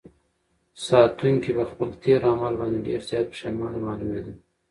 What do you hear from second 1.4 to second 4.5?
په خپل تېر عمل باندې ډېر زیات پښېمانه معلومېده.